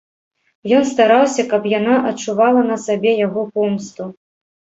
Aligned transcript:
Ён 0.77 0.83
стараўся, 0.91 1.43
каб 1.51 1.67
яна 1.79 1.95
адчувала 2.11 2.61
на 2.71 2.77
сабе 2.85 3.11
яго 3.27 3.41
помсту. 3.59 4.03